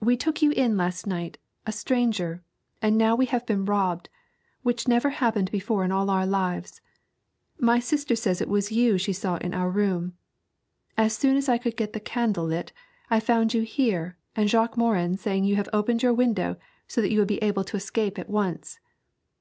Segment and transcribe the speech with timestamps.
[0.00, 1.38] 'We took you in last night,
[1.68, 2.42] a stranger;
[2.82, 4.08] and now we have been robbed,
[4.62, 6.80] which never happened before in all our lives.
[7.60, 10.14] My sister says it was you she saw in our room.
[10.98, 12.72] As soon as I could get the candle lit
[13.08, 16.56] I found you here, and Jacques Morin says that you have opened your window
[16.88, 18.80] so that you would be able to escape at once.